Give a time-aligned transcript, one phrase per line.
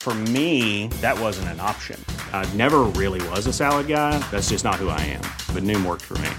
[0.00, 2.02] For me, that wasn't an option.
[2.32, 4.18] I never really was a salad guy.
[4.30, 5.20] That's just not who I am.
[5.54, 6.30] But Noom worked for me.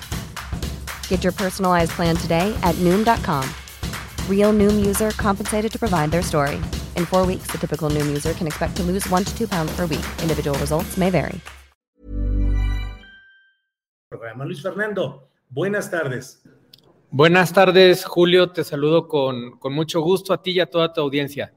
[1.07, 3.47] Get your personalized plan today at Noom.com.
[4.27, 6.59] Real Noom user compensated to provide their story.
[6.97, 9.71] In four weeks, the typical Noom user can expect to lose one to two pounds
[9.75, 10.05] per week.
[10.23, 11.39] Individual results may vary.
[14.09, 16.41] Programa Luis Fernando, buenas tardes.
[17.11, 18.51] Buenas tardes, Julio.
[18.51, 21.53] Te saludo con, con mucho gusto a ti y a toda tu audiencia.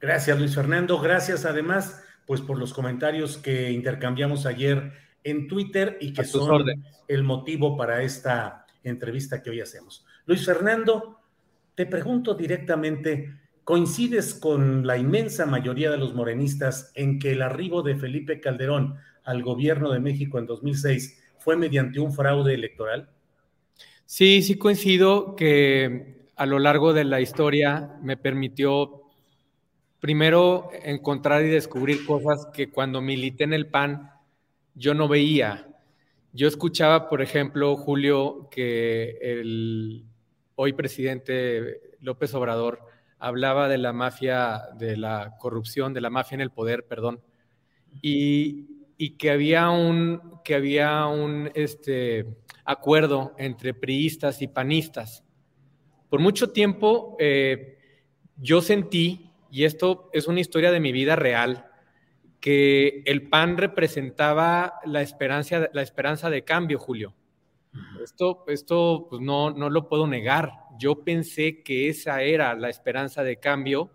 [0.00, 1.00] Gracias, Luis Fernando.
[1.00, 4.92] Gracias, además, pues por los comentarios que intercambiamos ayer
[5.24, 7.04] en Twitter y que son órdenes.
[7.08, 10.04] el motivo para esta entrevista que hoy hacemos.
[10.26, 11.20] Luis Fernando,
[11.74, 17.82] te pregunto directamente, ¿coincides con la inmensa mayoría de los morenistas en que el arribo
[17.82, 23.08] de Felipe Calderón al gobierno de México en 2006 fue mediante un fraude electoral?
[24.04, 29.02] Sí, sí coincido que a lo largo de la historia me permitió
[30.06, 34.12] primero encontrar y descubrir cosas que cuando milité en el PAN
[34.72, 35.66] yo no veía.
[36.32, 40.04] Yo escuchaba, por ejemplo, Julio, que el
[40.54, 42.82] hoy presidente López Obrador
[43.18, 47.20] hablaba de la mafia, de la corrupción, de la mafia en el poder, perdón,
[48.00, 48.76] y,
[49.18, 52.26] que había un, que había un este,
[52.64, 55.24] acuerdo entre priistas y panistas.
[56.08, 57.76] Por mucho tiempo eh,
[58.36, 59.25] yo sentí,
[59.56, 61.64] y esto es una historia de mi vida real,
[62.40, 67.14] que el PAN representaba la esperanza, la esperanza de cambio, Julio.
[68.04, 70.52] Esto, esto pues no, no lo puedo negar.
[70.78, 73.92] Yo pensé que esa era la esperanza de cambio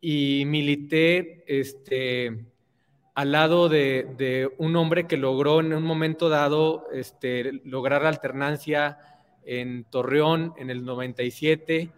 [0.00, 2.46] y milité este,
[3.16, 8.10] al lado de, de, un hombre que logró en un momento dado este, lograr la
[8.10, 8.98] alternancia
[9.42, 11.90] en Torreón en el 97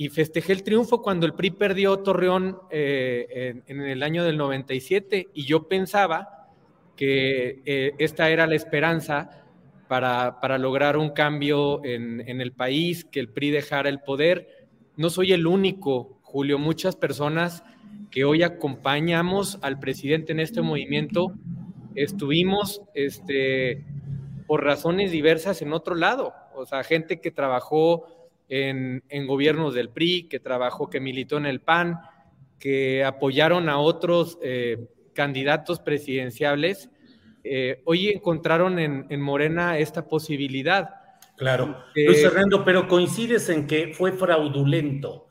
[0.00, 5.28] y festejé el triunfo cuando el PRI perdió Torreón eh, en, el año del 97
[5.34, 6.48] y yo pensaba
[6.96, 9.44] que eh, esta era la esperanza
[9.88, 14.70] para, para lograr un cambio en, en el país, que el PRI dejara el poder.
[14.96, 17.62] No soy el único, Julio, muchas personas
[18.10, 21.34] que hoy acompañamos al presidente en este movimiento,
[21.94, 23.84] estuvimos este,
[24.46, 26.32] por razones diversas en otro lado.
[26.54, 28.19] O sea, gente que trabajó
[28.50, 32.00] en, en, gobiernos del PRI, que trabajó, que militó en el PAN,
[32.58, 36.90] que apoyaron a otros eh, candidatos presidenciales.
[37.44, 40.90] Eh, hoy encontraron en, en, Morena esta posibilidad.
[41.36, 45.28] Claro, eh, Luis Fernando, pero coincides en que fue fraudulento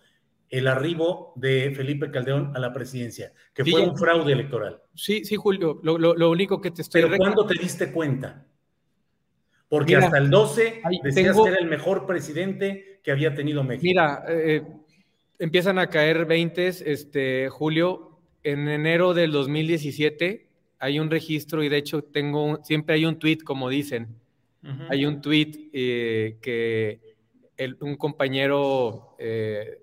[0.50, 4.82] el arribo de Felipe Calderón a la presidencia, que sí, fue un fraude electoral.
[4.96, 7.04] Sí, sí, Julio, lo, lo, lo único que te estoy...
[7.04, 8.48] Pero ¿cuándo te diste cuenta?
[9.70, 13.64] Porque mira, hasta el 12 decías tengo, que era el mejor presidente que había tenido
[13.64, 13.84] México.
[13.84, 14.64] Mira, eh,
[15.38, 20.48] empiezan a caer 20, este, Julio, en enero del 2017
[20.80, 24.16] hay un registro y de hecho tengo, siempre hay un tweet, como dicen,
[24.64, 24.88] uh -huh.
[24.90, 27.00] hay un tweet eh, que
[27.56, 29.16] el, un compañero...
[29.20, 29.80] Eh,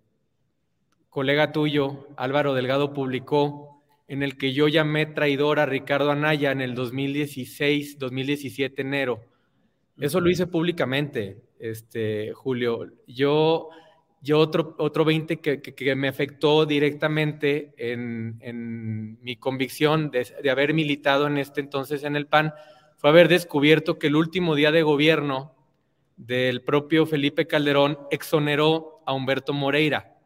[1.16, 6.60] colega tuyo, Álvaro Delgado, publicó en el que yo llamé traidor a Ricardo Anaya en
[6.60, 9.24] el 2016, 2017 enero.
[9.98, 12.86] Eso lo hice públicamente, este, Julio.
[13.06, 13.70] Yo,
[14.20, 20.26] yo otro, otro 20 que, que, que me afectó directamente en, en mi convicción de,
[20.42, 22.52] de, haber militado en este entonces en el PAN
[22.96, 25.54] fue haber descubierto que el último día de gobierno
[26.16, 30.16] del propio Felipe Calderón exoneró a Humberto Moreira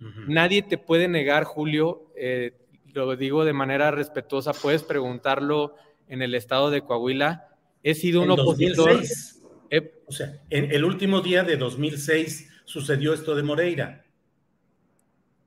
[0.00, 0.26] Uh -huh.
[0.28, 2.52] Nadie te puede negar, Julio, eh,
[2.94, 5.74] lo digo de manera respetuosa, puedes preguntarlo
[6.08, 7.48] en el estado de Coahuila.
[7.82, 8.92] He sido un opositor.
[8.92, 9.42] 2006.
[9.70, 14.04] Eh, o sea, en el último día de 2006 sucedió esto de Moreira.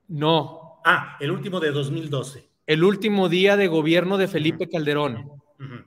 [0.07, 0.81] No.
[0.85, 2.47] Ah, el último de 2012.
[2.65, 4.71] El último día de gobierno de Felipe uh -huh.
[4.71, 5.15] Calderón.
[5.59, 5.85] Uh -huh.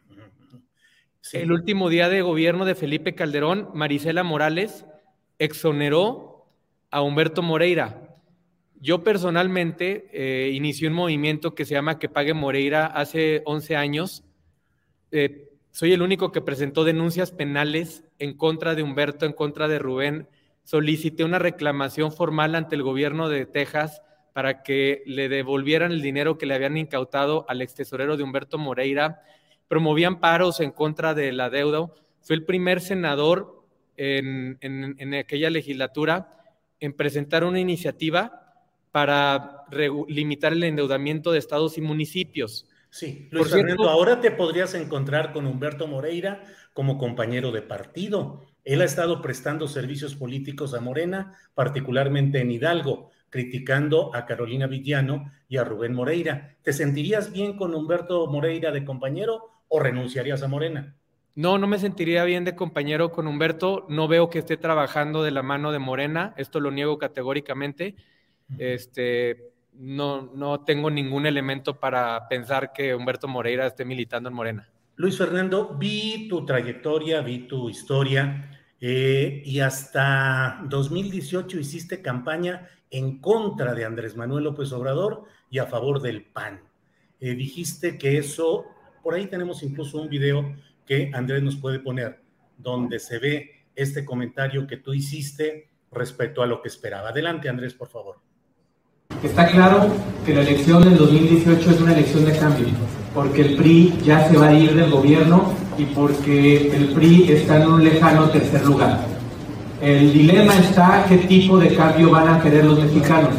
[1.32, 4.86] El último día de gobierno de Felipe Calderón, Marisela Morales
[5.38, 6.46] exoneró
[6.90, 8.14] a Humberto Moreira.
[8.80, 14.24] Yo personalmente eh, inicié un movimiento que se llama Que Pague Moreira hace 11 años.
[15.10, 19.78] Eh, soy el único que presentó denuncias penales en contra de Humberto, en contra de
[19.78, 20.26] Rubén.
[20.64, 24.00] Solicité una reclamación formal ante el gobierno de Texas
[24.32, 28.56] para que le devolvieran el dinero que le habían incautado al ex tesorero de Humberto
[28.56, 29.20] Moreira.
[29.68, 31.90] Promovían paros en contra de la deuda.
[32.22, 33.62] Fue el primer senador
[33.98, 36.40] en, en aquella legislatura
[36.80, 39.66] en presentar una iniciativa para
[40.08, 42.66] limitar el endeudamiento de estados y municipios.
[42.96, 48.46] Sí, Luis Fernando, ahora te podrías encontrar con Humberto Moreira como compañero de partido.
[48.64, 55.30] Él ha estado prestando servicios políticos a Morena, particularmente en Hidalgo, criticando a Carolina Villano
[55.46, 56.56] y a Rubén Moreira.
[56.62, 60.96] ¿Te sentirías bien con Humberto Moreira de compañero o renunciarías a Morena?
[61.34, 63.84] No, no me sentiría bien de compañero con Humberto.
[63.90, 66.32] No veo que esté trabajando de la mano de Morena.
[66.38, 67.94] Esto lo niego categóricamente.
[68.56, 74.68] Este, no, no tengo ningún elemento para pensar que Humberto Moreira esté militando en Morena.
[74.96, 78.50] Luis Fernando, vi tu trayectoria, vi tu historia
[78.80, 85.66] eh, y hasta 2018 hiciste campaña en contra de Andrés Manuel López Obrador y a
[85.66, 86.62] favor del PAN.
[87.20, 88.66] Eh, dijiste que eso,
[89.02, 90.56] por ahí tenemos incluso un video
[90.86, 92.20] que Andrés nos puede poner,
[92.56, 97.10] donde se ve este comentario que tú hiciste respecto a lo que esperaba.
[97.10, 98.25] Adelante, Andrés, por favor.
[99.22, 99.88] Está claro
[100.24, 102.66] que la elección del 2018 es una elección de cambio,
[103.14, 105.44] porque el PRI ya se va a ir del gobierno
[105.78, 109.00] y porque el PRI está en un lejano tercer lugar.
[109.80, 113.34] El dilema está qué tipo de cambio van a querer los mexicanos.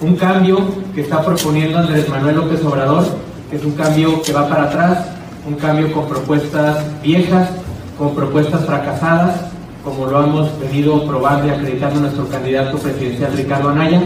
[0.00, 0.58] Un cambio
[0.94, 3.04] que está proponiendo Andrés Manuel López Obrador,
[3.48, 5.06] que es un cambio que va para atrás,
[5.46, 7.48] un cambio con propuestas viejas,
[7.96, 9.40] con propuestas fracasadas,
[9.84, 14.02] como lo hemos venido probando y acreditando nuestro candidato presidencial Ricardo Anaya,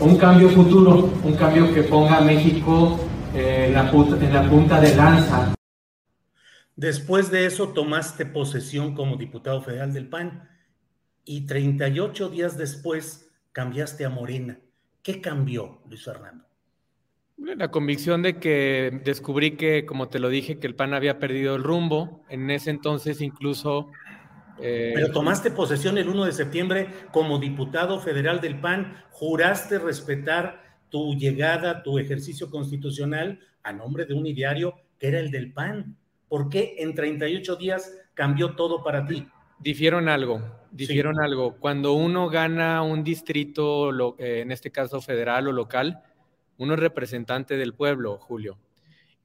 [0.00, 2.98] un cambio futuro, un cambio que ponga a México
[3.34, 5.54] eh, en, la punta, en la punta de lanza.
[6.76, 10.48] Después de eso tomaste posesión como diputado federal del PAN
[11.24, 14.58] y 38 días después cambiaste a Morena.
[15.02, 16.44] ¿Qué cambió, Luis Fernando?
[17.36, 21.56] La convicción de que descubrí que, como te lo dije, que el PAN había perdido
[21.56, 22.24] el rumbo.
[22.28, 23.88] En ese entonces incluso
[24.60, 30.62] eh, Pero tomaste posesión el 1 de septiembre como diputado federal del PAN, juraste respetar
[30.90, 35.96] tu llegada, tu ejercicio constitucional a nombre de un ideario que era el del PAN.
[36.28, 39.26] ¿Por qué en 38 días cambió todo para ti?
[39.58, 41.56] Difieron algo, difieron algo.
[41.58, 46.02] Cuando uno gana un distrito, eh, en este caso federal o local,
[46.58, 48.58] uno es representante del pueblo, Julio,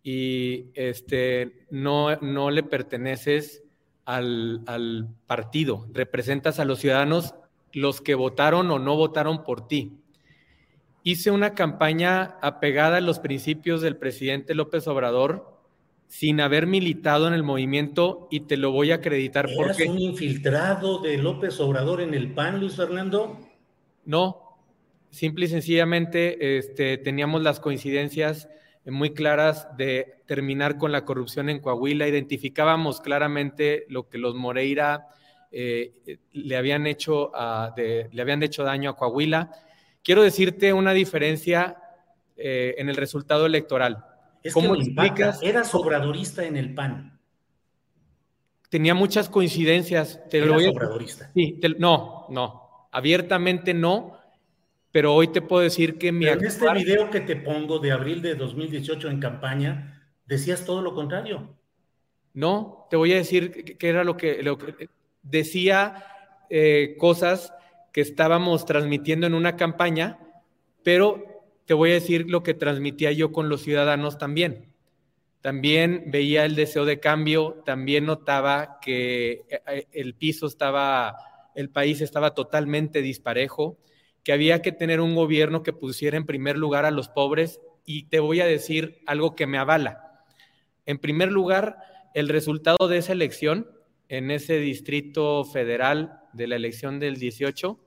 [0.01, 3.63] y este, no, no le perteneces
[4.09, 7.35] al, partido, representas a los ciudadanos,
[7.71, 9.93] los que votaron o no votaron por ti.
[11.03, 15.59] Hice una campaña apegada a los principios del presidente López Obrador
[16.07, 19.87] sin haber militado en el movimiento y te lo voy a acreditar ¿Eras porque...
[19.87, 23.39] un infiltrado de López Obrador en el PAN, Luis Fernando?
[24.05, 24.57] No,
[25.11, 28.49] simple y sencillamente este, teníamos las coincidencias
[28.91, 32.07] muy claras de terminar con la corrupción en Coahuila.
[32.07, 35.07] Identificábamos claramente lo que los Moreira
[35.51, 37.31] eh, le, habían hecho
[37.75, 39.51] le habían hecho daño a Coahuila.
[40.03, 41.77] Quiero decirte una diferencia
[42.37, 44.05] eh, en el resultado electoral.
[44.53, 45.39] ¿Cómo explicas?
[45.43, 47.19] Era obradorista en el PAN.
[48.69, 50.21] Tenía muchas coincidencias.
[50.29, 51.31] Te lo obradorista?
[51.33, 52.87] Sí, no, no.
[52.91, 54.18] Abiertamente no,
[54.91, 56.27] pero hoy te puedo decir que mi...
[56.27, 60.93] en este video que te pongo de abril de 2018 en campaña, decías todo lo
[60.93, 61.55] contrario.
[62.33, 64.89] No, te voy a decir que era lo que, lo que
[65.21, 66.05] decía
[66.49, 67.53] eh, cosas
[67.91, 70.19] que estábamos transmitiendo en una campaña,
[70.83, 71.23] pero
[71.65, 74.73] te voy a decir lo que transmitía yo con los ciudadanos también.
[75.41, 81.15] También veía el deseo de cambio, también notaba que eh, el piso estaba,
[81.55, 83.77] el país estaba totalmente disparejo
[84.29, 88.09] que había que tener un gobierno que pusiera en primer lugar a los pobres y
[88.09, 90.21] te voy a decir algo que me avala.
[90.85, 91.77] En primer lugar,
[92.13, 93.71] el resultado de esa elección
[94.07, 97.79] en ese distrito federal de la elección del 18,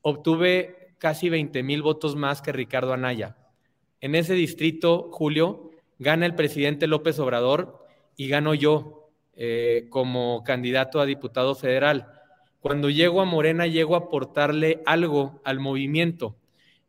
[0.00, 3.36] obtuve casi 20 mil votos más que Ricardo Anaya.
[4.00, 11.00] En ese distrito, Julio, gana el presidente López Obrador y gano yo eh, como candidato
[11.00, 12.15] a diputado federal.
[12.66, 16.36] Cuando llego a Morena, llego a aportarle algo al movimiento.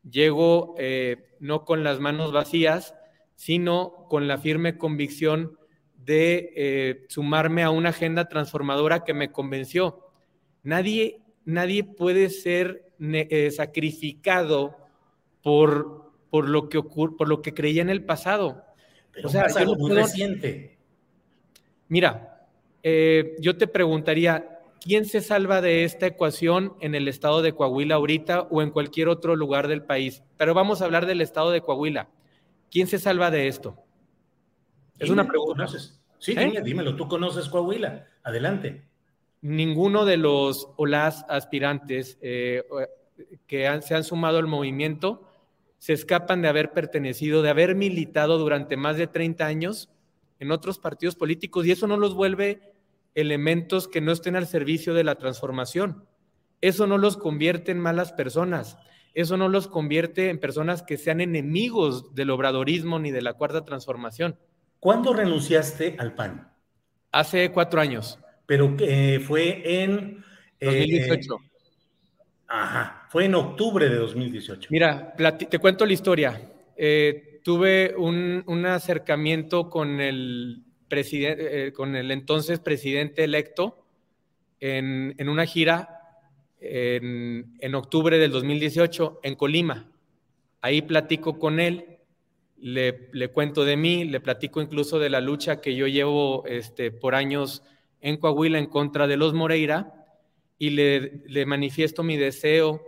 [0.10, 2.96] Llego eh, no con las manos vacías,
[3.36, 5.56] sino con la firme convicción
[6.04, 10.00] de eh, sumarme a una agenda transformadora que me convenció.
[10.64, 14.78] Nadie, nadie puede ser eh, sacrificado
[15.44, 18.64] por, por, lo que por lo que creía en el pasado.
[19.12, 20.80] Pero o sea, yo muy reciente.
[21.88, 22.38] Mira,
[22.82, 27.96] eh, yo te preguntaría, ¿quién se salva de esta ecuación en el estado de Coahuila
[27.96, 30.24] ahorita o en cualquier otro lugar del país?
[30.38, 32.10] Pero vamos a hablar del estado de Coahuila.
[32.72, 33.78] ¿Quién se salva de esto?
[35.00, 35.68] Es una pregunta.
[36.20, 36.62] Sí, ¿Eh?
[36.64, 38.08] dímelo, tú conoces Coahuila.
[38.24, 38.84] Adelante.
[39.42, 42.64] Ninguno de los o las aspirantes eh,
[43.46, 45.30] que se han sumado al movimiento
[45.78, 49.90] se escapan de haber pertenecido, de haber militado durante más de 30 años
[50.40, 52.74] en otros partidos políticos y eso no los vuelve
[53.18, 56.06] elementos que no estén al servicio de la transformación.
[56.62, 58.78] Eso no los convierte en malas personas.
[59.14, 63.66] Eso no los convierte en personas que sean enemigos del obradorismo ni de la cuarta
[63.66, 64.38] transformación.
[64.80, 66.52] ¿Cuándo renunciaste al PAN?
[67.12, 68.20] Hace cuatro años.
[68.46, 70.24] Pero que fue en...
[70.62, 71.34] 2018.
[71.34, 71.38] Eh,
[72.48, 74.70] ajá, fue en octubre de 2018.
[74.72, 76.52] Mira, te cuento la historia.
[76.76, 83.86] Eh, tuve un, acercamiento con el, presidente, eh, con el entonces presidente electo
[84.60, 86.02] en, una gira
[86.60, 89.92] en, en octubre del 2018 en Colima.
[90.62, 91.98] Ahí platico con él
[92.60, 97.16] le, cuento de mí, le platico incluso de la lucha que yo llevo este, por
[97.16, 97.64] años
[98.02, 100.06] en Coahuila en contra de los Moreira
[100.58, 102.82] y le, le manifiesto mi deseo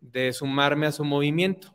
[0.00, 1.74] de sumarme a su movimiento,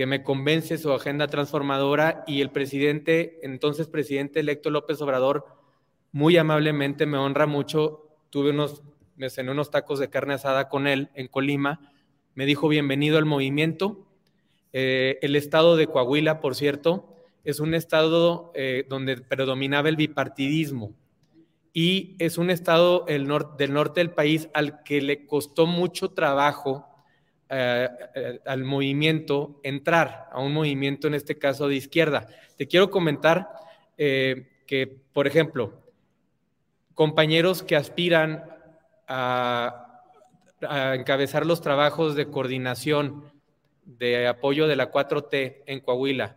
[0.00, 5.44] que me convence su agenda transformadora y el presidente, entonces presidente electo López Obrador,
[6.10, 8.08] muy amablemente me honra mucho.
[8.30, 8.82] Tuve unos,
[9.16, 11.92] me cené unos tacos de carne asada con él en Colima,
[12.34, 14.06] me dijo bienvenido al movimiento,
[14.72, 17.14] eh, el estado de Coahuila, por cierto,
[17.44, 20.94] es un estado eh, donde predominaba el bipartidismo
[21.74, 26.89] y es un estado del norte del país al que le costó mucho trabajo
[27.50, 27.88] eh,
[28.46, 32.28] al movimiento entrar, a un movimiento en este caso de izquierda.
[32.56, 33.48] Te quiero comentar
[33.96, 35.74] que, por ejemplo,
[36.94, 38.44] compañeros que aspiran
[39.06, 39.90] a
[40.94, 43.24] encabezar los trabajos de coordinación
[43.84, 46.36] de apoyo de la 4T en Coahuila,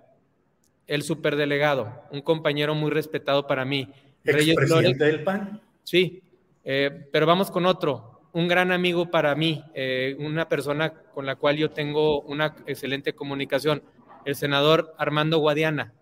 [0.87, 3.91] el superdelegado, un compañero muy respetado para mí.
[4.23, 5.61] ¿Expresidente del PAN?
[5.83, 6.23] Sí,
[6.63, 11.35] eh, pero vamos con otro, un gran amigo para mí, eh, una persona con la
[11.35, 13.83] cual yo tengo una excelente comunicación,
[14.25, 15.93] el senador Armando Guadiana.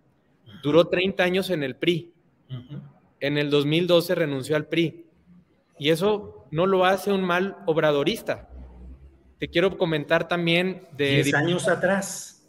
[0.63, 2.13] Duró 30 años en el PRI.
[3.19, 5.05] En el 2012 renunció al PRI.
[5.77, 8.49] Y eso no lo hace un mal obradorista.
[9.37, 11.23] Te quiero comentar también de...
[11.23, 12.47] Diez años atrás.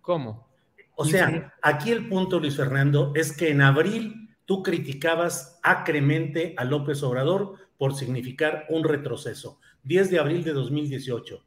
[0.00, 0.48] ¿Cómo?
[0.94, 6.64] O sea, aquí el punto, Luis Fernando, es que en abril tú criticabas acremente a
[6.64, 9.60] López Obrador por significar un retroceso.
[9.82, 11.44] 10 de abril de 2018.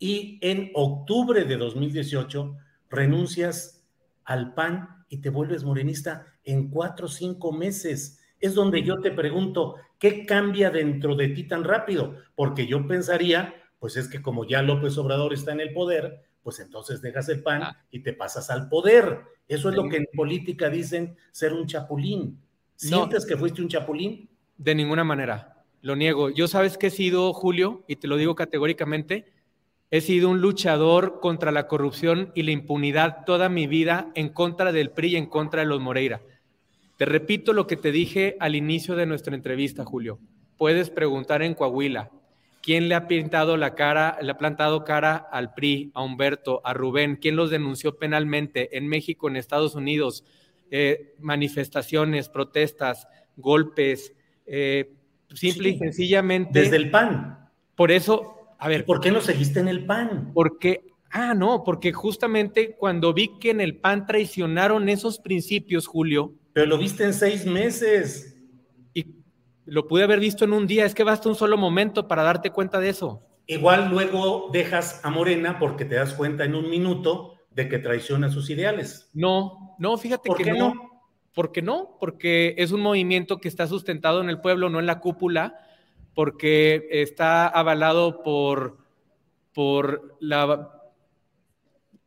[0.00, 2.56] Y en octubre de 2018
[2.90, 3.86] renuncias
[4.24, 8.18] al PAN y te vuelves morenista en cuatro o cinco meses.
[8.40, 12.16] Es donde yo te pregunto, ¿qué cambia dentro de ti tan rápido?
[12.34, 16.60] Porque yo pensaría pues es que como ya López Obrador está en el poder, pues
[16.60, 17.86] entonces dejas el PAN ah.
[17.90, 19.22] y te pasas al poder.
[19.50, 22.38] Eso es lo que en política dicen ser un chapulín.
[22.76, 24.28] ¿Sientes que fuiste un chapulín?
[24.56, 26.30] De ninguna manera, lo niego.
[26.30, 29.24] Yo sabes que he sido, Julio, y te lo digo categóricamente,
[29.90, 34.70] he sido un luchador contra la corrupción y la impunidad toda mi vida en contra
[34.70, 36.22] del PRI y en contra de los Moreira.
[36.96, 40.20] Te repito lo que te dije al inicio de nuestra entrevista, Julio.
[40.58, 42.12] Puedes preguntar en Coahuila,
[42.62, 46.74] ¿Quién le ha pintado la cara, le ha plantado cara al PRI, a Humberto, a
[46.74, 47.16] Rubén?
[47.16, 50.24] ¿Quién los denunció penalmente en México, en Estados Unidos?
[50.70, 54.12] Eh, manifestaciones, protestas, golpes,
[54.46, 54.92] eh,
[55.32, 56.60] simple y sencillamente.
[56.60, 57.48] Desde el PAN.
[57.74, 58.84] Por eso, a ver.
[58.84, 60.32] ¿Por qué no seguiste en el PAN?
[60.34, 66.34] Porque, ah, no, porque justamente cuando vi que en el PAN traicionaron esos principios, Julio.
[66.52, 68.36] Pero lo viste en seis meses
[69.70, 72.50] lo pude haber visto en un día, es que basta un solo momento para darte
[72.50, 73.22] cuenta de eso.
[73.46, 78.30] Igual luego dejas a Morena porque te das cuenta en un minuto de que traiciona
[78.30, 79.08] sus ideales.
[79.14, 80.74] No, no, fíjate que no.
[80.74, 80.90] no.
[81.32, 81.96] ¿Por qué no?
[82.00, 85.60] Porque es un movimiento que está sustentado en el pueblo, no en la cúpula,
[86.14, 88.78] porque está avalado por,
[89.54, 90.79] por la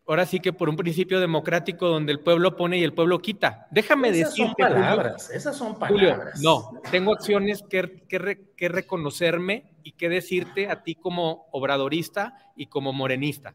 [0.08, 3.68] ahora sí que por un principio democrático donde el pueblo pone y el pueblo quita.
[3.72, 6.42] Déjame esas Son palabras, esas son palabras.
[6.42, 12.94] no, tengo acciones que, que, reconocerme y que decirte a ti como obradorista y como
[12.94, 13.54] morenista.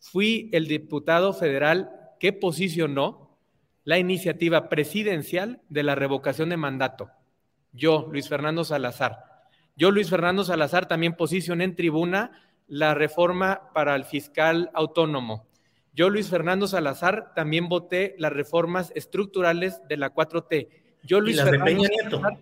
[0.00, 1.90] Fui el diputado federal
[2.20, 3.36] que posicionó
[3.84, 7.10] la iniciativa presidencial de la revocación de mandato.
[7.72, 9.24] Yo, Luis Fernando Salazar.
[9.76, 12.32] Yo, Luis Fernando Salazar, también posicioné en tribuna
[12.68, 15.46] la reforma para el fiscal autónomo.
[15.92, 20.68] Yo, Luis Fernando Salazar, también voté las reformas estructurales de la 4T.
[21.02, 22.38] Yo, Luis, Fernando, Salazar,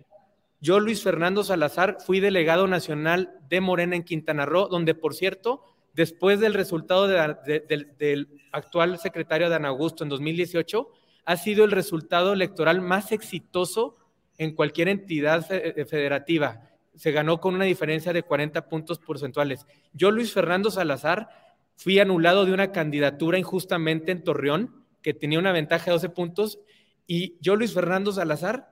[0.59, 5.63] yo, Luis Fernando Salazar, fui delegado nacional de Morena en Quintana Roo, donde, por cierto,
[5.93, 10.87] después del resultado del actual secretario Dan Augusto en 2018,
[11.25, 13.97] ha sido el resultado electoral más exitoso
[14.37, 16.61] en cualquier entidad eh, federativa.
[16.97, 19.65] Se ganó con una diferencia de 40 puntos porcentuales.
[19.93, 21.29] Yo, Luis Fernando Salazar,
[21.77, 26.59] fui anulado de una candidatura injustamente en Torreón, que tenía una ventaja de 12 puntos,
[27.05, 28.69] y yo, Luis Fernando Salazar,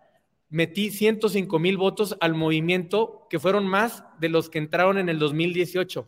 [0.50, 5.20] metí 105 mil votos al movimiento, que fueron más de los que entraron en el
[5.20, 6.08] 2018.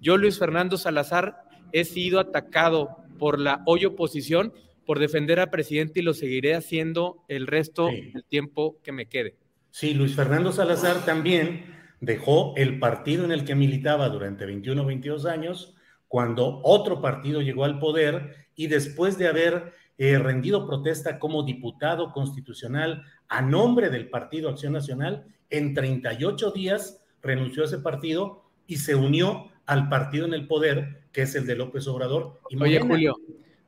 [0.00, 4.52] Yo, Luis Fernando Salazar, he sido atacado por la hoy oposición
[4.86, 9.36] por defender al presidente y lo seguiré haciendo el resto del tiempo que me quede.
[9.78, 11.66] Sí, Luis Fernando Salazar también
[12.00, 15.76] dejó el partido en el que militaba durante 21 o 22 años
[16.08, 22.10] cuando otro partido llegó al poder y después de haber eh, rendido protesta como diputado
[22.10, 28.78] constitucional a nombre del Partido Acción Nacional, en 38 días renunció a ese partido y
[28.78, 32.40] se unió al partido en el poder, que es el de López Obrador.
[32.50, 33.14] Y Oye, Julio,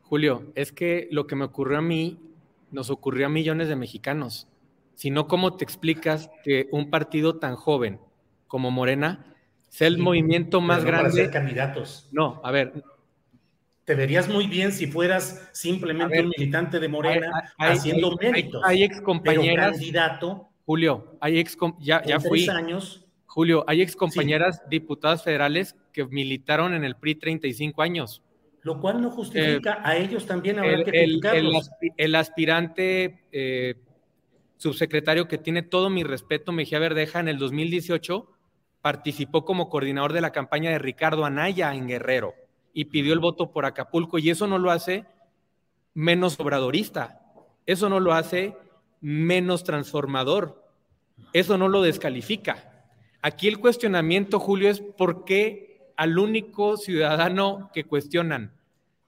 [0.03, 2.19] Julio, es que lo que me ocurrió a mí,
[2.73, 4.49] nos ocurrió a millones de mexicanos.
[4.95, 8.01] Si no, ¿cómo te explicas que un partido tan joven
[8.47, 9.35] como Morena
[9.69, 11.11] sea el movimiento más grande?
[11.11, 12.09] Para ser candidatos.
[12.13, 12.85] No, a ver.
[13.85, 18.63] Te verías muy bien si fueras simplemente un militante de Morena haciendo méritos.
[18.65, 19.73] Hay, ex compañeras.
[19.73, 20.49] candidato.
[20.65, 22.49] Julio, hay ex ya, ya fui.
[22.49, 28.25] años Julio, hay excompañeras diputadas federales que militaron en el PRI 35 años.
[28.63, 31.21] Lo cual no justifica, eh, a ellos también habrá el, que el,
[31.97, 33.77] el, aspirante eh,
[34.61, 38.31] subsecretario que tiene todo mi respeto, Mejía Verdeja, en el 2018
[38.83, 42.35] participó como coordinador de la campaña de Ricardo Anaya en Guerrero
[42.75, 45.07] y pidió el voto por Acapulco y eso no lo hace
[45.95, 47.23] menos obradorista,
[47.65, 48.55] eso no lo hace
[49.01, 50.63] menos transformador,
[51.33, 52.85] eso no lo descalifica.
[53.23, 58.53] Aquí el cuestionamiento, Julio, es por qué al único ciudadano que cuestionan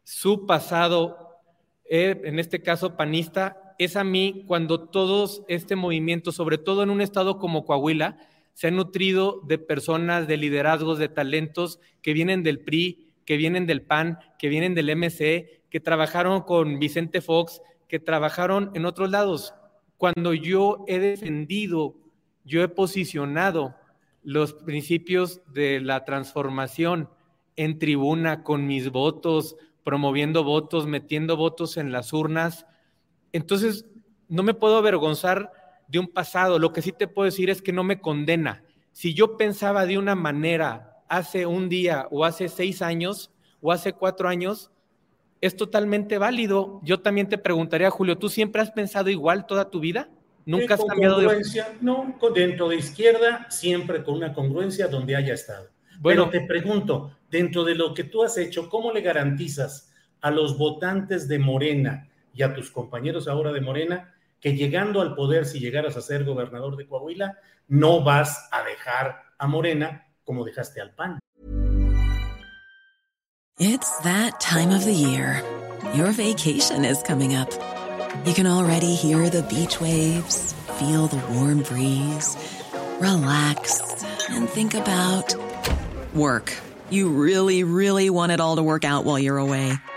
[0.02, 1.42] su pasado,
[1.84, 6.90] eh, en este caso panista, es a mí cuando todos este movimiento, sobre todo en
[6.90, 8.18] un estado como Coahuila,
[8.54, 13.66] se ha nutrido de personas, de liderazgos, de talentos que vienen del PRI, que vienen
[13.66, 19.10] del PAN, que vienen del MC, que trabajaron con Vicente Fox, que trabajaron en otros
[19.10, 19.54] lados.
[19.96, 21.94] Cuando yo he defendido,
[22.44, 23.74] yo he posicionado
[24.22, 27.08] los principios de la transformación
[27.56, 32.66] en tribuna con mis votos, promoviendo votos, metiendo votos en las urnas.
[33.32, 33.86] Entonces,
[34.28, 35.50] no me puedo avergonzar
[35.88, 36.58] de un pasado.
[36.58, 38.64] Lo que sí te puedo decir es que no me condena.
[38.92, 43.92] Si yo pensaba de una manera hace un día o hace seis años o hace
[43.92, 44.70] cuatro años,
[45.40, 46.80] es totalmente válido.
[46.82, 50.08] Yo también te preguntaría, Julio, ¿tú siempre has pensado igual toda tu vida?
[50.44, 51.44] Nunca has cambiado de
[51.80, 55.68] No, dentro de izquierda, siempre con una congruencia donde haya estado.
[56.00, 60.30] Bueno, Pero te pregunto, dentro de lo que tú has hecho, ¿cómo le garantizas a
[60.30, 65.46] los votantes de Morena y a tus compañeros ahora de Morena que llegando al poder,
[65.46, 70.80] si llegaras a ser gobernador de Coahuila, no vas a dejar a Morena como dejaste
[70.80, 71.18] al PAN?
[73.58, 75.42] It's that time of the year.
[75.94, 77.50] Your vacation is coming up.
[78.24, 82.36] You can already hear the beach waves, feel the warm breeze,
[83.00, 83.80] relax,
[84.30, 85.34] and think about
[86.14, 86.52] work.
[86.90, 89.72] You really, really want it all to work out while you're away.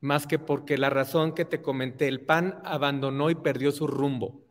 [0.00, 4.42] más que porque la razón que te comenté, el PAN abandonó y perdió su rumbo.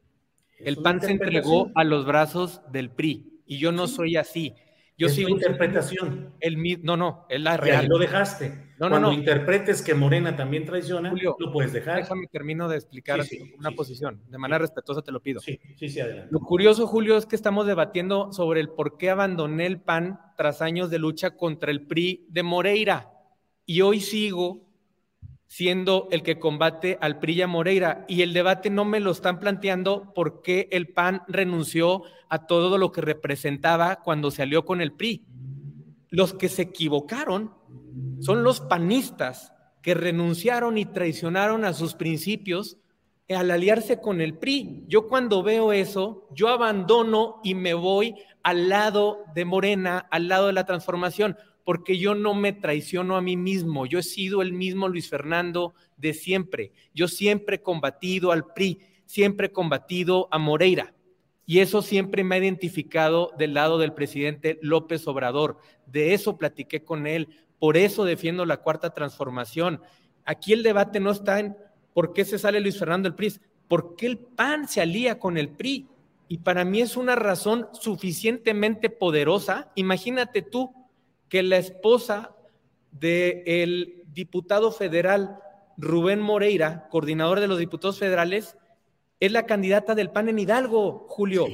[0.60, 4.54] El PAN se entregó a los brazos del PRI y yo no soy así.
[4.98, 6.34] Yo es sigo interpretación.
[6.42, 7.88] El, no, no, es la real.
[7.88, 8.70] lo dejaste.
[8.78, 11.98] No, Cuando interpretes que Morena también traiciona, Julio, lo puedes dejar.
[11.98, 13.22] Déjame termino de explicar
[13.58, 14.22] una posición.
[14.28, 15.40] De manera respetuosa te lo pido.
[15.40, 16.30] Sí, sí, sí, adelante.
[16.32, 20.62] Lo curioso, Julio, es que estamos debatiendo sobre el por qué abandoné el PAN tras
[20.62, 23.10] años de lucha contra el PRI de Moreira.
[23.66, 24.69] Y hoy sigo
[25.50, 28.06] siendo el que combate al PRI y a Moreira.
[28.08, 32.78] Y el debate no me lo están planteando por qué el PAN renunció a todo
[32.78, 35.26] lo que representaba cuando se alió con el PRI.
[36.10, 37.52] Los que se equivocaron
[38.22, 42.78] son los panistas que renunciaron y traicionaron a sus principios
[43.28, 44.84] al aliarse con el PRI.
[44.88, 50.48] Yo cuando veo eso, yo abandono y me voy al lado de Morena, al lado
[50.48, 51.38] de la transformación,
[51.70, 53.86] porque yo no me traiciono a mí mismo.
[53.86, 56.72] Yo he sido el mismo Luis Fernando de siempre.
[56.96, 60.96] Yo siempre he combatido al PRI, siempre he combatido a Moreira.
[61.46, 65.60] Y eso siempre me ha identificado del lado del presidente López Obrador.
[65.86, 67.28] De eso platiqué con él.
[67.60, 69.80] Por eso defiendo la cuarta transformación.
[70.26, 71.56] Aquí el debate no está en
[71.94, 73.34] por qué se sale Luis Fernando del PRI,
[73.68, 75.88] por qué el PAN se alía con el PRI.
[76.30, 79.72] Y para mí es una razón suficientemente poderosa.
[79.76, 80.79] Imagínate tú
[81.30, 82.36] que la esposa
[82.92, 85.40] del diputado federal
[85.78, 88.58] Rubén Moreira, coordinador de los diputados federales,
[89.20, 91.48] es la candidata del PAN en Hidalgo, Julio.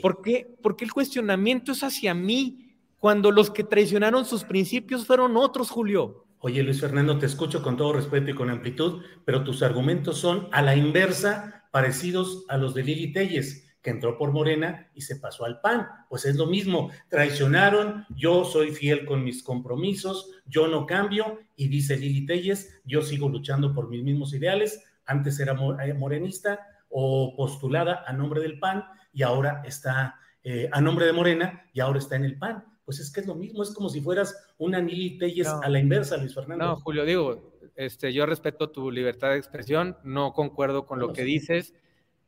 [0.00, 0.56] ¿Por qué?
[0.62, 6.24] Porque el cuestionamiento es hacia mí, cuando los que traicionaron sus principios fueron otros, Julio.
[6.38, 10.48] Oye, Luis Fernando, te escucho con todo respeto y con amplitud, pero tus argumentos son
[10.52, 15.16] a la inversa, parecidos a los de Lili Telles, que entró por Morena y se
[15.16, 15.86] pasó al PAN.
[16.08, 21.68] Pues es lo mismo, traicionaron, yo soy fiel con mis compromisos, yo no cambio, y
[21.68, 26.60] dice Lili Telles, yo sigo luchando por mis mismos ideales, antes era eh, morenista,
[26.92, 30.14] o postulada a nombre del PAN y ahora está
[30.44, 32.64] eh, a nombre de Morena y ahora está en el PAN.
[32.84, 35.78] Pues es que es lo mismo, es como si fueras una Nili Telles a la
[35.78, 36.64] inversa, Luis Fernando.
[36.64, 41.22] No, Julio, digo, este, yo respeto tu libertad de expresión, no concuerdo con lo que
[41.22, 41.74] dices,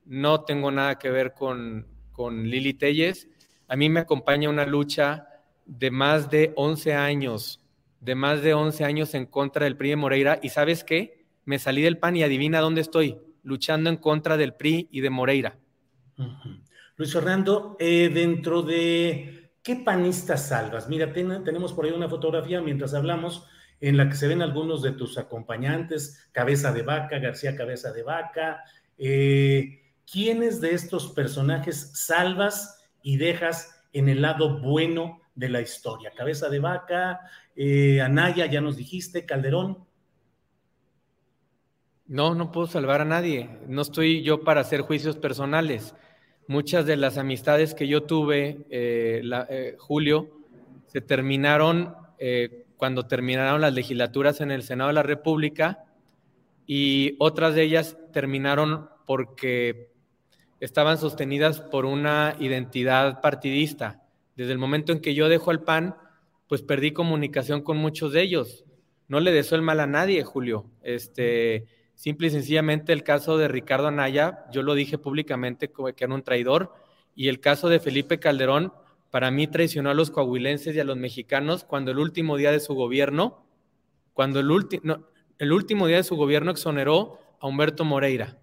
[0.05, 3.29] no tengo nada que ver con, con Lili Telles.
[3.69, 5.29] A mí me acompaña una lucha
[5.67, 7.61] de más de 11 años,
[8.01, 10.39] de más de 11 años en contra del PRI de Moreira.
[10.43, 11.25] ¿Y sabes qué?
[11.45, 15.11] Me salí del PAN y adivina dónde estoy luchando en contra del PRI y de
[15.11, 15.59] Moreira.
[16.97, 22.95] Luis Fernando, eh, dentro de qué panistas salvas, mira, tenemos por ahí una fotografía mientras
[22.95, 23.47] hablamos
[23.81, 28.03] en la que se ven algunos de tus acompañantes, Cabeza de Vaca, García Cabeza de
[28.03, 28.63] Vaca.
[28.97, 36.13] Eh, ¿Quiénes de estos personajes salvas y dejas en el lado bueno de la historia?
[36.15, 37.21] Cabeza de Vaca,
[37.57, 39.85] eh, Anaya, ya nos dijiste, Calderón.
[42.07, 43.49] No, no puedo salvar a nadie.
[43.67, 45.95] No estoy yo para hacer juicios personales.
[46.47, 50.31] Muchas de las amistades que yo tuve, eh, eh, Julio,
[50.87, 51.95] se terminaron
[52.79, 55.85] cuando terminaron las legislaturas en el Senado de la República
[56.67, 59.94] y otras de ellas terminaron porque
[60.65, 64.03] estaban sostenidas por una identidad partidista.
[64.37, 65.97] Desde el momento en que yo dejo el PAN,
[66.49, 68.65] pues perdí comunicación con muchos de ellos.
[69.09, 70.71] No le deseo el mal a nadie, Julio.
[70.83, 76.15] Este, Simple y sencillamente el caso de Ricardo Anaya, yo lo dije públicamente que era
[76.15, 76.75] un traidor,
[77.15, 78.73] y el caso de Felipe Calderón,
[79.11, 82.59] para mí traicionó a los coahuilenses y a los mexicanos cuando el último día de
[82.59, 83.47] su gobierno,
[84.13, 84.49] cuando el,
[85.39, 88.39] el último día de su gobierno exoneró a Humberto Moreira.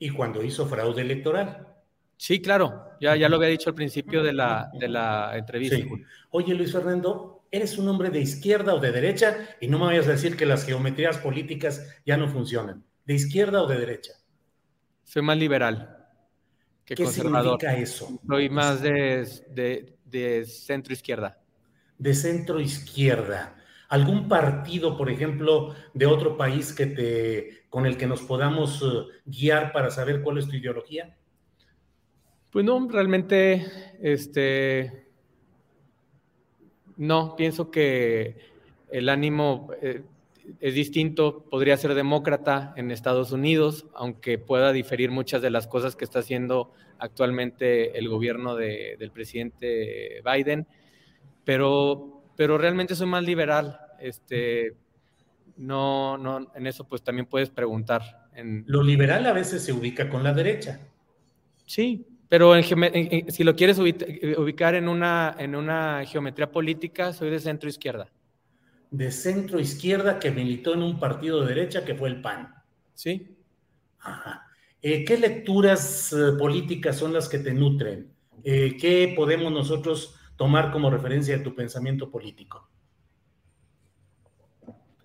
[0.00, 1.68] Y cuando hizo fraude electoral.
[2.16, 5.76] Sí, claro, ya, ya lo había dicho al principio de la, de la entrevista.
[6.30, 9.36] Oye, Luis Fernando, ¿eres un hombre de izquierda o de derecha?
[9.60, 12.84] Y no me vayas a decir que las geometrías políticas ya no funcionan.
[13.06, 14.14] ¿De izquierda o de derecha?
[15.04, 15.96] Soy más liberal
[16.84, 18.18] que ¿Qué significa eso?
[18.26, 21.38] Soy más de, de centro izquierda.
[21.98, 23.54] De centro izquierda.
[23.90, 29.20] ¿Algún partido, por ejemplo, de otro país que te, con el que nos podamos eh,
[29.24, 31.16] guiar para saber cuál es tu ideología?
[32.50, 33.66] Pues no, realmente,
[34.00, 35.08] este,
[36.96, 38.36] no, pienso que
[38.92, 40.02] el ánimo eh,
[40.60, 45.96] es distinto, podría ser demócrata en Estados Unidos, aunque pueda diferir muchas de las cosas
[45.96, 50.68] que está haciendo actualmente el gobierno del presidente Biden,
[51.44, 53.78] pero, pero realmente soy más liberal.
[54.00, 54.74] Este,
[55.58, 58.30] no, no, en eso pues también puedes preguntar.
[58.34, 58.64] En...
[58.66, 60.80] Lo liberal a veces se ubica con la derecha.
[61.66, 67.68] Sí, pero si lo quieres ubicar en una, en una geometría política, soy de centro
[67.68, 68.10] izquierda.
[68.90, 72.54] De centro izquierda que militó en un partido de derecha que fue el PAN.
[72.94, 73.36] Sí.
[73.98, 74.46] Ajá.
[74.80, 78.10] Eh, ¿Qué lecturas eh, políticas son las que te nutren?
[78.44, 82.66] Eh, ¿Qué podemos nosotros tomar como referencia de tu pensamiento político?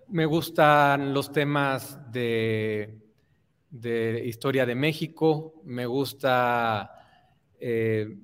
[0.08, 3.02] Me gustan los temas de,
[4.24, 6.90] historia de México, me gusta
[7.60, 8.16] eh,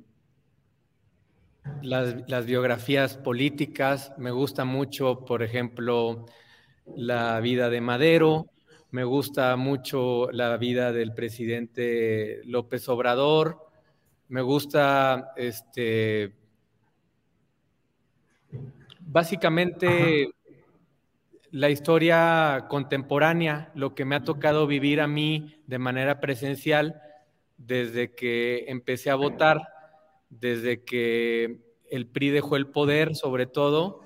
[1.82, 6.24] las, biografías políticas, me gusta mucho, por ejemplo,
[6.96, 8.46] la vida de Madero,
[8.90, 13.58] me gusta mucho la vida del presidente López Obrador,
[14.28, 16.40] me gusta este
[19.06, 20.30] básicamente
[21.50, 27.00] la historia contemporánea, lo que me ha tocado vivir a mí de manera presencial
[27.58, 29.60] desde que empecé a votar,
[30.30, 31.60] desde que
[31.90, 34.00] el PRI dejó el poder, sobre todo,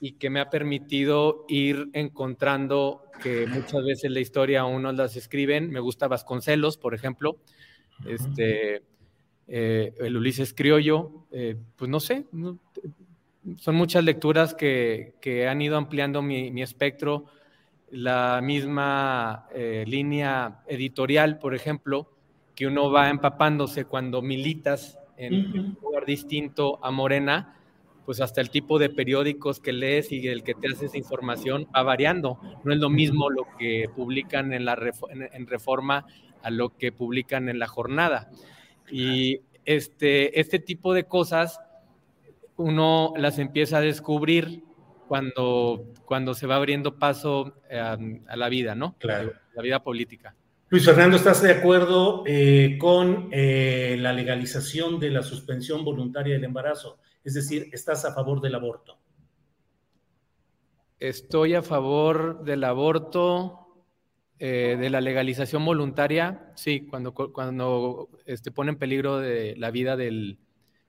[0.00, 5.16] y que me ha permitido ir encontrando que muchas veces la historia aún no las
[5.16, 5.70] escriben.
[5.70, 7.36] Me gusta Vasconcelos, por ejemplo,
[8.06, 8.82] este,
[9.48, 12.24] eh, el Ulises Criollo, eh, pues no sé,
[13.58, 15.14] son muchas lecturas que,
[15.48, 17.26] han ido ampliando mi, espectro.
[17.90, 22.10] La misma eh, línea editorial, por ejemplo,
[22.54, 27.56] que uno va empapándose cuando militas en un lugar distinto a Morena,
[28.04, 31.68] pues hasta el tipo de periódicos que lees y el que te hace esa información
[31.74, 32.40] va variando.
[32.64, 34.76] No es lo mismo lo que publican en, la
[35.10, 36.06] en Reforma
[36.42, 38.30] a lo que publican en la jornada.
[38.90, 41.60] Y este, este tipo de cosas
[42.56, 44.64] uno las empieza a descubrir
[45.08, 48.96] cuando, cuando se va abriendo paso eh, a, la vida, ¿no?
[48.98, 49.32] Claro.
[49.54, 50.34] La vida política.
[50.68, 56.44] Luis Fernando, ¿estás de acuerdo eh, con eh, la legalización de la suspensión voluntaria del
[56.44, 56.98] embarazo?
[57.22, 58.98] Es decir, ¿estás a favor del aborto?
[60.98, 63.62] Estoy a favor del aborto,
[64.38, 70.38] de la legalización voluntaria, sí, cuando, cuando este, pone en peligro de la vida del,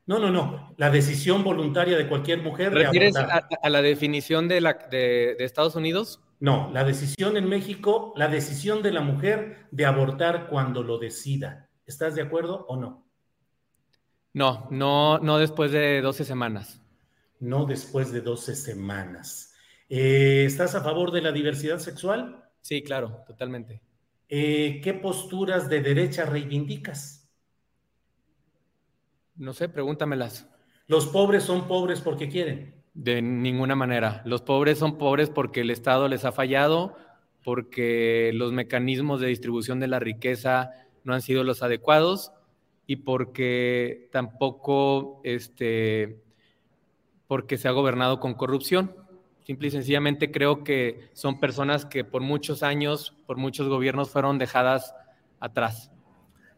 [0.07, 0.73] no, no, no.
[0.77, 2.73] La decisión voluntaria de cualquier mujer.
[2.73, 6.21] ¿Refieres a, la definición de, la, de, Estados Unidos?
[6.39, 11.69] No, la decisión en México, la decisión de la mujer de abortar cuando lo decida.
[11.85, 13.05] ¿Estás de acuerdo o no?
[14.33, 16.81] No, no, no después de 12 semanas.
[17.39, 19.53] No después de 12 semanas.
[19.89, 22.45] Eh, ¿Estás a favor de la diversidad sexual?
[22.61, 23.81] Sí, claro, totalmente.
[24.29, 27.16] Eh, ¿Qué posturas de derecha reivindicas?
[29.37, 30.47] No sé, pregúntamelas.
[30.87, 32.73] ¿Los pobres son pobres porque quieren?
[32.93, 34.21] De ninguna manera.
[34.25, 36.95] Los pobres son pobres porque el Estado les ha fallado,
[37.43, 40.71] porque los mecanismos de distribución de la riqueza
[41.03, 42.31] no han sido los adecuados
[42.87, 46.21] y porque tampoco este,
[47.27, 48.95] porque se ha gobernado con corrupción.
[49.45, 54.37] Simple y sencillamente creo que son personas que por muchos años, por muchos gobiernos fueron
[54.37, 54.93] dejadas
[55.39, 55.91] atrás.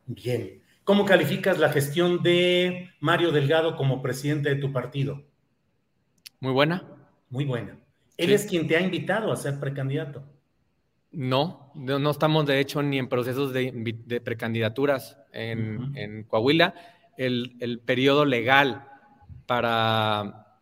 [0.05, 0.61] Bien.
[0.89, 5.21] ¿Cómo calificas la gestión de Mario Delgado como presidente de tu partido?
[6.39, 6.83] Muy buena.
[7.29, 7.77] Muy buena.
[8.17, 10.23] Él es quien te ha invitado a ser precandidato.
[11.11, 16.73] No, no, estamos de hecho ni en procesos de, precandidaturas en, Coahuila.
[17.17, 18.87] El, periodo legal
[19.45, 20.57] para,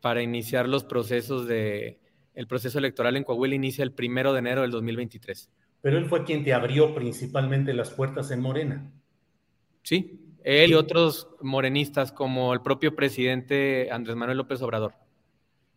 [0.00, 2.00] para iniciar los procesos de,
[2.34, 5.48] el proceso electoral en Coahuila inicia el primero de enero del 2023.
[5.82, 8.90] Pero él fue quien te abrió principalmente las puertas en Morena.
[9.82, 14.94] Sí, él y otros morenistas como el propio presidente Andrés Manuel López Obrador.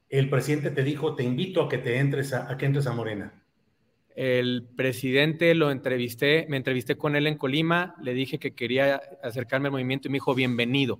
[0.09, 3.33] El presidente te dijo, te invito a que te entres a, que entres a Morena.
[4.15, 9.67] El presidente lo entrevisté, me entrevisté con él en Colima, le dije que quería acercarme
[9.67, 10.99] al movimiento y me dijo, bienvenido.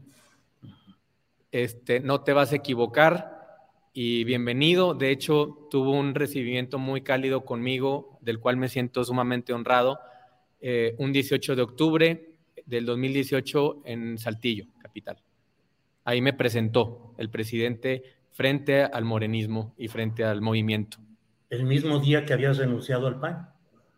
[1.51, 3.35] Este, no te vas a equivocar
[3.93, 4.93] y bienvenido.
[4.93, 9.99] De hecho, tuvo un recibimiento muy cálido conmigo, del cual me siento sumamente honrado.
[10.59, 12.34] Eh, un 18 de octubre,
[12.65, 15.21] del 2018 en Saltillo, capital.
[16.03, 20.97] Ahí me presentó el presidente frente al morenismo y frente al movimiento.
[21.49, 23.49] ¿El mismo día que habías renunciado al PAN?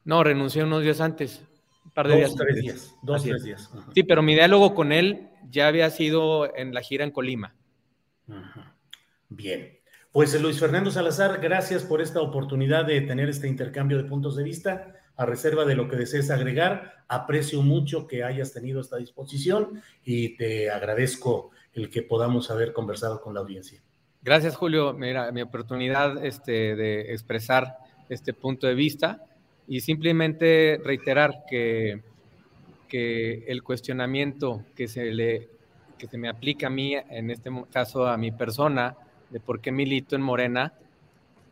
[0.05, 1.43] No, renuncié unos días antes,
[1.83, 2.35] un par de dos, días.
[2.35, 2.95] Tres días.
[3.01, 3.71] Dos, tres días.
[3.93, 7.55] Sí, pero mi diálogo con él ya había sido en la gira en Colima.
[9.29, 9.77] Bien.
[10.11, 14.43] Pues Luis Fernando Salazar, gracias por esta oportunidad de tener este intercambio de puntos de
[14.43, 17.03] vista a reserva de lo que desees agregar.
[17.07, 23.21] Aprecio mucho que hayas tenido esta disposición y te agradezco el que podamos haber conversado
[23.21, 23.81] con la audiencia.
[24.21, 24.93] Gracias, Julio.
[24.93, 27.77] Mira, mi oportunidad este, de expresar
[28.09, 29.23] este punto de vista
[29.67, 32.01] y simplemente reiterar que,
[32.87, 35.49] que el cuestionamiento que se, le,
[35.97, 38.95] que se me aplica a mí, en este caso a mi persona,
[39.29, 40.73] de por qué milito en Morena,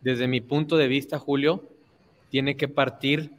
[0.02, 1.64] desde mi punto de vista, Julio,
[2.30, 3.32] tiene que partir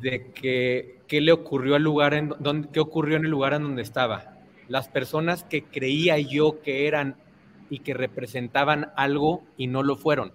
[0.00, 3.62] de que, qué le ocurrió al lugar en donde, qué ocurrió en el lugar en
[3.62, 4.36] donde estaba.
[4.68, 7.16] Las personas que creía yo que eran
[7.70, 10.32] y que representaban algo y no lo fueron.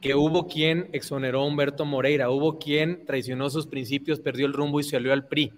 [0.00, 4.80] Que hubo quien exoneró a Humberto Moreira, hubo quien traicionó sus principios, perdió el rumbo
[4.80, 5.52] y salió al PRI.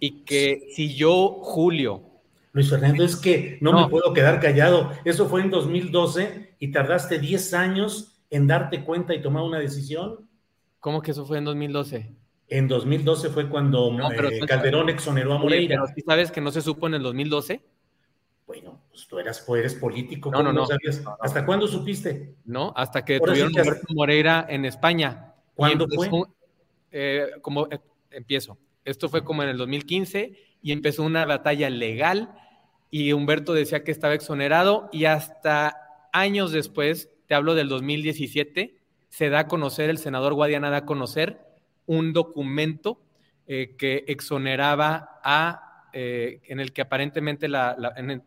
[0.00, 2.02] Y que si yo, Julio,
[2.54, 4.92] Luis Fernando, es que no, me puedo quedar callado.
[5.04, 10.28] Eso fue en 2012 y tardaste 10 años en darte cuenta y tomar una decisión.
[10.84, 12.10] ¿Cómo que eso fue en 2012?
[12.46, 15.82] En 2012 fue cuando eh, Calderón exoneró a Moreira.
[15.86, 17.62] Pero sabes que no se supo en el 2012?
[18.46, 20.30] Bueno, pues tú eras, eres político.
[20.30, 20.66] No, no, no,
[21.20, 22.34] ¿Hasta cuándo supiste?
[22.44, 23.62] No, hasta que tuvieron a
[23.94, 25.32] Moreira en España.
[25.54, 26.10] ¿Cuándo fue?
[26.92, 28.58] Eh, como eh, empiezo.
[28.84, 32.34] Esto fue como en el 2015 y empezó una batalla legal
[32.90, 35.78] y Humberto decía que estaba exonerado y hasta
[36.12, 38.83] años después, te hablo del 2017,
[39.14, 41.38] se da a conocer, el senador Guadiana da a conocer
[41.86, 42.98] un documento
[43.46, 47.76] eh, que exoneraba a, eh, en el que aparentemente, la,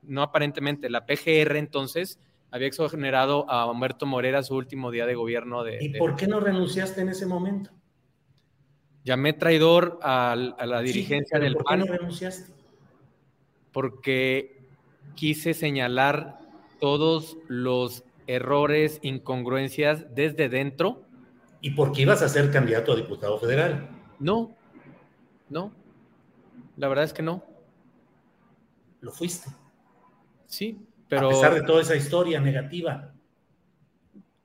[0.04, 2.22] no aparentemente, la PGR entonces
[2.52, 5.78] había exonerado a Humberto Morera su último día de gobierno de...
[5.82, 7.70] ¿Y por qué no renunciaste en ese momento?
[9.04, 11.80] Llamé traidor a, la dirigencia del ¿por PAN.
[11.80, 12.54] ¿Por qué no renunciaste?
[13.74, 14.70] Porque
[15.16, 16.40] quise señalar
[16.80, 21.04] todos los errores, incongruencias desde dentro.
[21.62, 23.90] ¿Y por qué ibas a ser candidato a diputado federal?
[24.20, 24.56] No,
[25.50, 25.72] no.
[26.76, 27.44] La verdad es que no.
[29.02, 29.50] Lo fuiste.
[30.46, 31.28] Sí, pero.
[31.28, 33.14] A pesar de toda esa historia negativa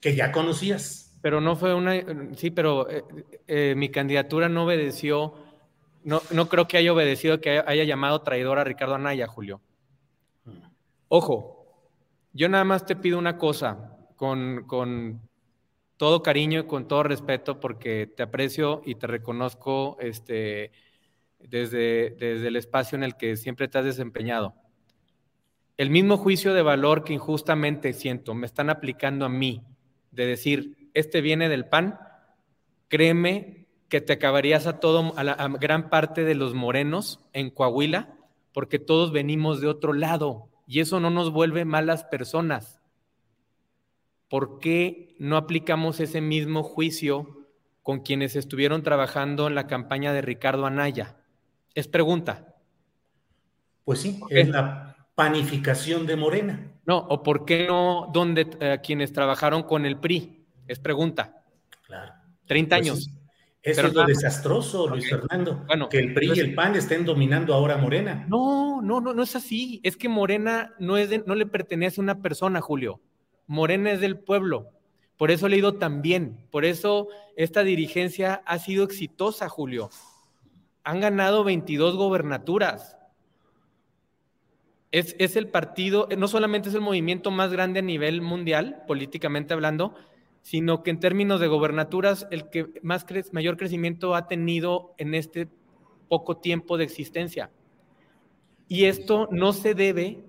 [0.00, 1.18] que ya conocías.
[1.22, 1.94] Pero no fue una.
[2.36, 3.04] Sí, pero eh,
[3.46, 5.34] eh, mi candidatura no obedeció.
[6.04, 9.60] No, no creo que haya obedecido que haya llamado traidor a Ricardo Anaya, Julio.
[11.08, 11.61] Ojo,
[12.32, 15.20] yo nada más te pido una cosa, con,
[15.96, 20.72] todo cariño y con todo respeto, porque te aprecio y te reconozco este,
[21.38, 24.54] desde, desde el espacio en el que siempre te has desempeñado.
[25.76, 29.62] El mismo juicio de valor que injustamente siento, me están aplicando a mí,
[30.10, 31.98] de decir, este viene del pan,
[32.88, 38.14] créeme que te acabarías a todo, la, a gran parte de los morenos en Coahuila,
[38.52, 42.80] porque todos venimos de otro lado y eso no nos vuelve malas personas.
[44.28, 47.46] ¿Por qué no aplicamos ese mismo juicio
[47.82, 51.16] con quienes estuvieron trabajando en la campaña de Ricardo Anaya?
[51.74, 52.56] Es pregunta.
[53.84, 56.72] Pues sí, es la panificación de Morena.
[56.86, 60.46] No, o por qué no donde eh, quienes trabajaron con el PRI?
[60.66, 61.44] Es pregunta.
[61.86, 62.12] Claro.
[62.46, 63.10] 30 pues años.
[63.62, 65.62] Eso es lo desastroso, Luis Fernando.
[65.68, 68.26] Bueno, que el PRI y el PAN estén dominando ahora Morena.
[68.28, 69.80] No, no, no, no es así.
[69.84, 73.00] Es que Morena no, es no le pertenece a una persona, Julio.
[73.46, 74.70] Morena es del pueblo.
[75.16, 76.44] Por eso le he ido tan bien.
[76.50, 79.90] Por eso esta dirigencia ha sido exitosa, Julio.
[80.82, 82.98] Han ganado 22 gobernaturas.
[84.90, 89.54] Es, es el partido, no solamente es el movimiento más grande a nivel mundial, políticamente
[89.54, 89.94] hablando,
[90.42, 95.48] sino que en términos de gobernaturas, el que más mayor crecimiento ha tenido en este
[96.08, 97.50] poco tiempo de existencia.
[98.68, 100.24] Y esto no se debe,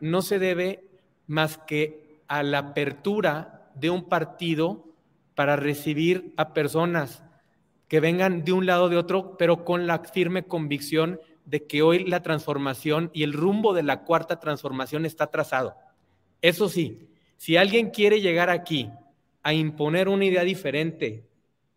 [0.00, 0.84] no se debe
[1.26, 4.84] más que a la apertura de un partido
[5.34, 7.22] para recibir a personas
[7.88, 11.82] que vengan de un lado o de otro, pero con la firme convicción de que
[11.82, 15.74] hoy la transformación y el rumbo de la cuarta transformación está trazado.
[16.42, 18.90] Eso sí, si alguien quiere llegar aquí
[19.42, 21.28] a imponer una idea diferente,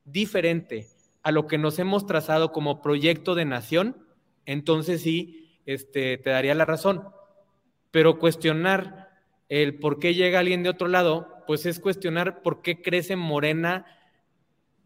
[0.06, 0.88] diferente
[1.22, 4.06] a lo que nos hemos trazado como proyecto de nación,
[4.46, 7.08] entonces sí, este, te daría la razón.
[7.92, 9.10] Pero cuestionar
[9.48, 13.86] el por qué llega alguien de otro lado, pues es cuestionar por qué crece Morena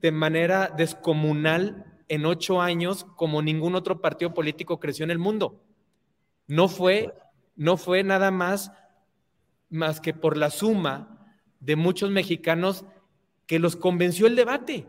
[0.02, 5.63] de manera descomunal en ocho años como ningún otro partido político creció en el mundo.
[6.48, 7.13] No fue,
[7.56, 8.72] no fue nada más
[9.70, 11.16] más que por la suma
[11.60, 12.86] de muchos mexicanos
[13.46, 14.86] que los convenció el debate.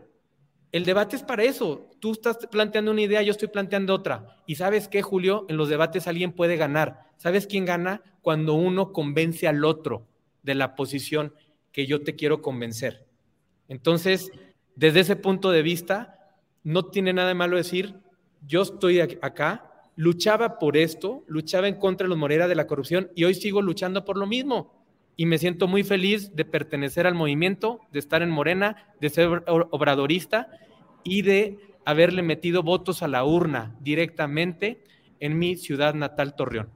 [0.71, 1.89] El debate es para eso.
[1.99, 4.37] Tú estás planteando una idea, yo estoy planteando otra.
[4.45, 7.07] Y sabes qué, Julio, en los debates alguien puede ganar.
[7.17, 8.03] ¿Sabes quién gana?
[8.21, 10.05] Cuando uno convence al otro
[10.43, 11.33] de la posición
[11.71, 13.07] que yo te quiero convencer.
[13.67, 14.31] Entonces,
[14.75, 17.95] desde ese punto de vista, no tiene nada de malo decir,
[18.45, 23.11] yo estoy acá, luchaba por esto, luchaba en contra de los Morera de la corrupción
[23.15, 24.78] y hoy sigo luchando por lo mismo
[25.19, 29.43] y me siento muy feliz de pertenecer al movimiento, de estar en Morena, de ser
[29.45, 30.47] obradorista
[31.03, 34.81] y de haberle metido votos a la urna directamente
[35.19, 36.69] en mi ciudad natal, Torreón.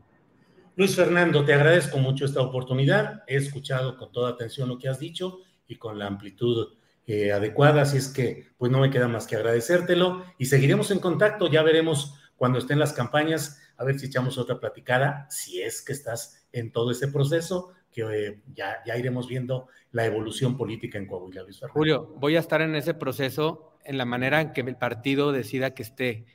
[0.76, 3.24] Luis Fernando, te agradezco mucho esta oportunidad.
[3.28, 6.74] He escuchado con toda atención lo que has dicho y con la amplitud
[7.08, 11.00] eh, adecuada, así es que pues no me queda más que agradecértelo y seguiremos en
[11.00, 11.50] contacto.
[11.50, 15.94] Ya veremos cuando estén las campañas, a ver si echamos otra platicada, si es que
[15.94, 21.08] estás en todo ese proceso que eh, ya, ya iremos viendo la evolución política en
[21.08, 24.76] Coahuila, Luis Julio, voy a estar en ese proceso en la manera en que el
[24.76, 26.26] partido decida que esté.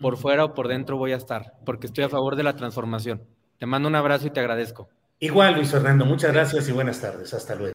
[0.00, 3.22] Por fuera o por dentro voy a estar, porque estoy a favor de la transformación.
[3.58, 4.88] Te mando un abrazo y te agradezco.
[5.18, 7.34] Igual, Luis Fernando, muchas gracias y buenas tardes.
[7.34, 7.74] Hasta luego.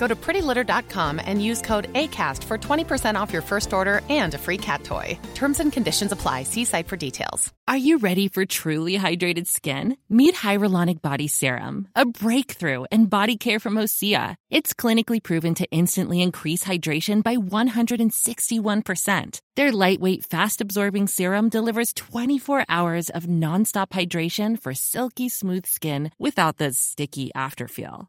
[0.00, 4.38] Go to prettylitter.com and use code ACAST for 20% off your first order and a
[4.38, 5.18] free cat toy.
[5.34, 6.44] Terms and conditions apply.
[6.44, 7.52] See site for details.
[7.68, 9.98] Are you ready for truly hydrated skin?
[10.08, 14.36] Meet Hyaluronic Body Serum, a breakthrough in body care from Osea.
[14.48, 19.40] It's clinically proven to instantly increase hydration by 161%.
[19.54, 26.10] Their lightweight, fast absorbing serum delivers 24 hours of nonstop hydration for silky smooth skin
[26.18, 28.08] without the sticky afterfeel.